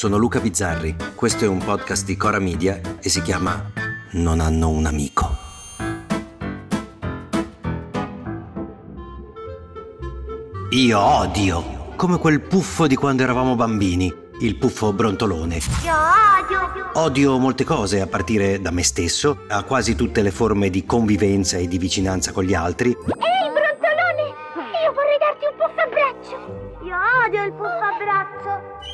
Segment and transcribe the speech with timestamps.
[0.00, 3.70] sono Luca Bizzarri, questo è un podcast di Cora Media e si chiama
[4.12, 5.36] Non hanno un amico.
[10.70, 14.10] Io odio, come quel puffo di quando eravamo bambini,
[14.40, 15.56] il puffo brontolone.
[15.84, 16.90] Io odio.
[16.94, 21.58] Odio molte cose, a partire da me stesso, a quasi tutte le forme di convivenza
[21.58, 22.88] e di vicinanza con gli altri.
[22.88, 24.32] Ehi, brontolone!
[24.82, 26.86] Io vorrei darti un puff a braccio.
[26.86, 26.96] Io
[27.26, 28.89] odio il puff a braccio.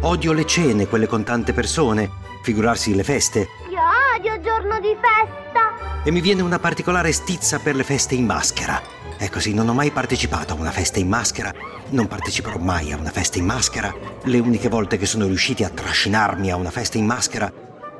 [0.00, 2.10] Odio le cene, quelle con tante persone,
[2.42, 3.48] figurarsi le feste.
[3.70, 3.80] Io
[4.16, 6.02] odio giorno di festa.
[6.04, 8.80] E mi viene una particolare stizza per le feste in maschera.
[9.16, 11.52] È così, non ho mai partecipato a una festa in maschera,
[11.90, 13.94] non parteciperò mai a una festa in maschera.
[14.24, 17.50] Le uniche volte che sono riusciti a trascinarmi a una festa in maschera,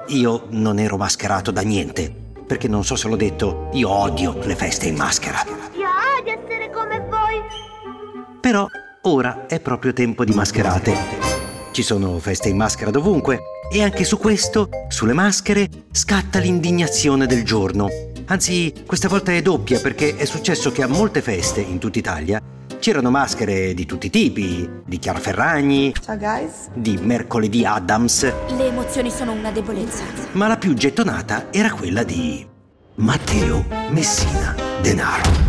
[0.09, 2.13] io non ero mascherato da niente.
[2.47, 5.43] Perché non so se l'ho detto, io odio le feste in maschera.
[5.73, 5.89] Io
[6.19, 7.41] odio essere come voi.
[8.41, 8.67] Però
[9.03, 11.34] ora è proprio tempo di mascherate.
[11.75, 17.43] Ci sono feste in maschera dovunque e anche su questo, sulle maschere, scatta l'indignazione del
[17.45, 17.89] giorno.
[18.27, 22.41] Anzi, questa volta è doppia perché è successo che a molte feste in tutta Italia
[22.79, 26.69] c'erano maschere di tutti i tipi, di Chiara Ferragni, Ciao guys.
[26.75, 30.05] di Mercoledì Adams, Le emozioni sono una debolezza.
[30.33, 32.47] ma la più gettonata era quella di
[32.97, 35.43] Matteo Messina Denaro.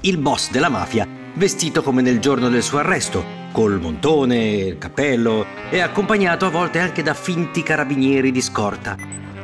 [0.00, 5.46] Il boss della mafia, vestito come nel giorno del suo arresto, col montone, il cappello
[5.70, 8.96] e accompagnato a volte anche da finti carabinieri di scorta.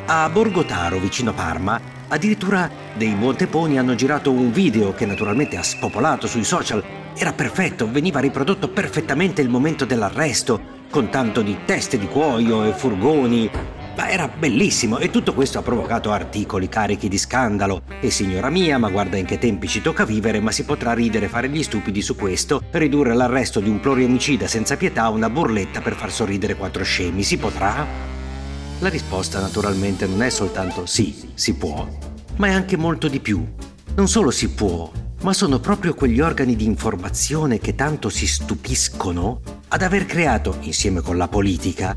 [0.07, 6.27] A Borgotaro, vicino Parma, addirittura dei Monteponi hanno girato un video che naturalmente ha spopolato
[6.27, 6.83] sui social.
[7.17, 12.73] Era perfetto, veniva riprodotto perfettamente il momento dell'arresto, con tanto di teste di cuoio e
[12.73, 13.51] furgoni.
[13.97, 17.83] Ma era bellissimo e tutto questo ha provocato articoli carichi di scandalo.
[18.01, 21.27] E signora mia, ma guarda in che tempi ci tocca vivere, ma si potrà ridere
[21.27, 25.31] e fare gli stupidi su questo, ridurre l'arresto di un pluriomicida senza pietà a una
[25.31, 27.23] burletta per far sorridere quattro scemi.
[27.23, 27.87] Si potrà?
[28.81, 31.89] La risposta naturalmente non è soltanto sì, si può,
[32.37, 33.43] ma è anche molto di più.
[33.95, 34.93] Non solo si può,
[35.23, 41.01] ma sono proprio quegli organi di informazione che tanto si stupiscono ad aver creato, insieme
[41.01, 41.97] con la politica,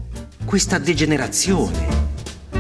[0.50, 2.08] questa degenerazione.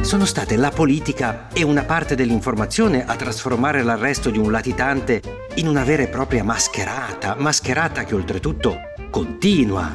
[0.01, 5.67] Sono state la politica e una parte dell'informazione a trasformare l'arresto di un latitante in
[5.67, 8.77] una vera e propria mascherata, mascherata che oltretutto
[9.09, 9.91] continua.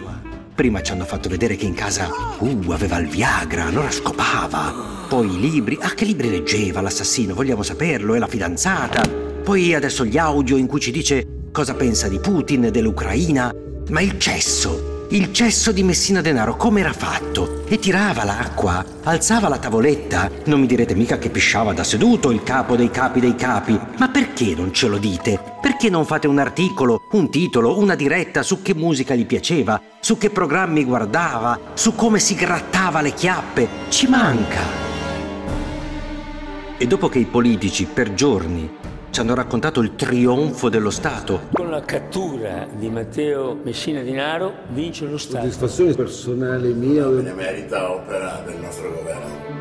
[0.56, 4.75] Prima ci hanno fatto vedere che in casa, uh, aveva il Viagra, allora scopava.
[5.06, 9.03] Poi i libri, ah che libri leggeva l'assassino, vogliamo saperlo, e la fidanzata.
[9.09, 13.54] Poi adesso gli audio in cui ci dice cosa pensa di Putin dell'Ucraina.
[13.91, 17.53] Ma il cesso, il cesso di Messina Denaro come era fatto?
[17.66, 20.30] E tirava l'acqua, alzava la tavoletta.
[20.44, 23.78] Non mi direte mica che pisciava da seduto il capo dei capi dei capi.
[23.97, 25.41] Ma perché non ce lo dite?
[25.62, 30.19] Perché non fate un articolo, un titolo, una diretta su che musica gli piaceva, su
[30.19, 33.69] che programmi guardava, su come si grattava le chiappe?
[33.88, 34.60] Ci manca.
[36.76, 41.70] E dopo che i politici per giorni ci hanno raccontato il trionfo dello Stato, Con
[41.70, 45.44] la cattura di Matteo Messina Denaro vince lo Stato.
[45.44, 49.53] soddisfazione personale mia benemerita opera del nostro governo.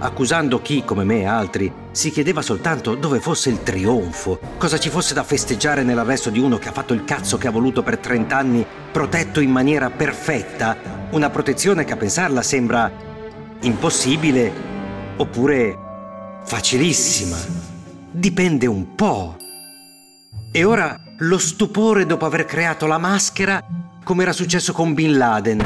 [0.00, 4.90] accusando chi, come me e altri, si chiedeva soltanto dove fosse il trionfo, cosa ci
[4.90, 7.96] fosse da festeggiare nell'arresto di uno che ha fatto il cazzo che ha voluto per
[7.96, 10.76] 30 anni, protetto in maniera perfetta,
[11.12, 12.92] una protezione che a pensarla sembra
[13.60, 14.52] impossibile
[15.16, 15.78] oppure
[16.44, 17.71] facilissima.
[18.14, 19.36] Dipende un po'.
[20.52, 23.64] E ora lo stupore dopo aver creato la maschera,
[24.04, 25.62] come era successo con Bin Laden.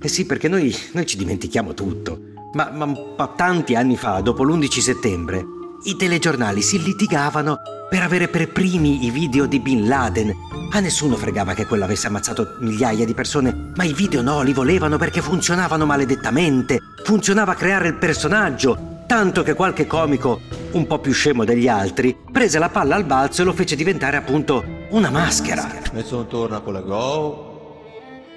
[0.00, 2.18] Eh sì, perché noi, noi ci dimentichiamo tutto.
[2.54, 5.44] Ma, ma- ma tanti anni fa, dopo l'11 settembre,
[5.84, 7.58] i telegiornali si litigavano
[7.90, 10.32] per avere per primi i video di Bin Laden.
[10.70, 14.54] A nessuno fregava che quello avesse ammazzato migliaia di persone, ma i video no, li
[14.54, 16.78] volevano perché funzionavano maledettamente.
[17.04, 22.58] Funzionava creare il personaggio, tanto che qualche comico, un po' più scemo degli altri, prese
[22.58, 25.70] la palla al balzo e lo fece diventare appunto una maschera.
[25.92, 27.82] Nessuno torna con la Go.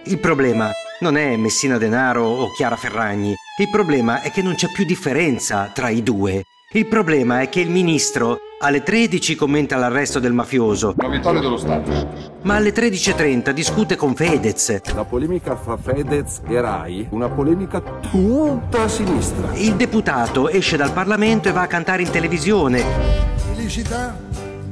[0.04, 0.70] Il problema
[1.00, 5.72] non è Messina Denaro o Chiara Ferragni, il problema è che non c'è più differenza
[5.74, 6.44] tra i due.
[6.72, 11.58] Il problema è che il ministro alle 13 commenta l'arresto del mafioso, Una vittoria dello
[11.58, 12.08] Stato.
[12.42, 14.82] ma alle 13.30 discute con Fedez.
[14.94, 19.54] La polemica fra Fedez e Rai, una polemica tutta a sinistra.
[19.54, 22.84] Il deputato esce dal Parlamento e va a cantare in televisione.
[23.54, 24.18] Felicità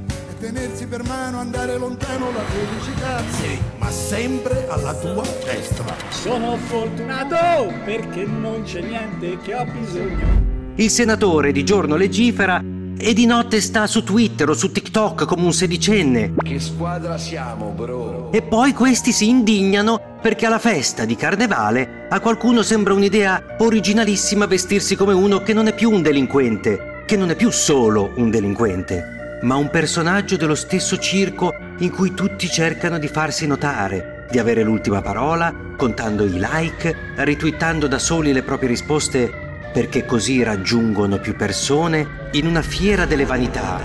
[0.07, 3.21] è tenersi per mano, andare lontano la felicità.
[3.29, 5.95] Sì, ma sempre alla tua destra.
[6.09, 10.51] Sono fortunato perché non c'è niente che ho bisogno.
[10.75, 12.59] Il senatore di giorno legifera
[12.97, 16.33] e di notte sta su Twitter o su TikTok come un sedicenne.
[16.41, 18.31] Che squadra siamo, bro?
[18.31, 24.47] E poi questi si indignano perché alla festa di carnevale a qualcuno sembra un'idea originalissima
[24.47, 28.31] vestirsi come uno che non è più un delinquente, che non è più solo un
[28.31, 34.39] delinquente, ma un personaggio dello stesso circo in cui tutti cercano di farsi notare, di
[34.39, 39.42] avere l'ultima parola, contando i like, ritwittando da soli le proprie risposte
[39.73, 43.81] perché così raggiungono più persone in una fiera delle vanità,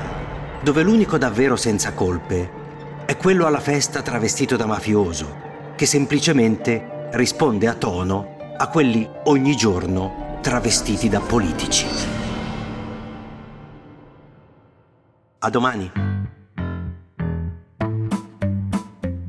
[0.62, 2.66] dove l'unico davvero senza colpe
[3.06, 9.56] è quello alla festa travestito da mafioso, che semplicemente risponde a tono a quelli ogni
[9.56, 11.86] giorno travestiti da politici.
[15.38, 15.90] A domani.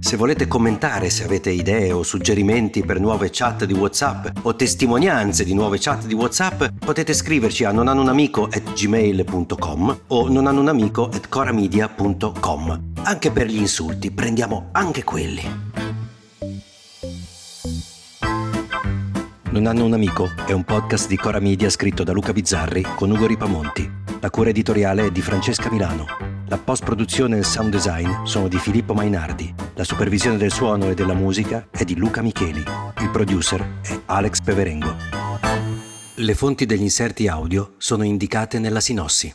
[0.09, 5.44] Se volete commentare, se avete idee o suggerimenti per nuove chat di WhatsApp o testimonianze
[5.44, 12.94] di nuove chat di WhatsApp, potete scriverci a nonanunamico@gmail.com o nonanunamico@coramedia.com.
[13.03, 15.44] Anche per gli insulti, prendiamo anche quelli.
[19.51, 23.12] Non hanno un amico è un podcast di Cora Media scritto da Luca Bizzarri con
[23.12, 23.88] Ugo Ripamonti.
[24.21, 26.28] La cura editoriale è di Francesca Milano.
[26.50, 29.54] La post-produzione e il sound design sono di Filippo Mainardi.
[29.75, 32.63] La supervisione del suono e della musica è di Luca Micheli.
[33.01, 34.96] Il producer è Alex Peverengo.
[36.16, 39.28] Le fonti degli inserti audio sono indicate nella sinossi.